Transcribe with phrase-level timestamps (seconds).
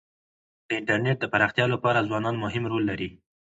[0.67, 3.09] د انټرنيټ د پراختیا لپاره ځوانان مهم رول لري.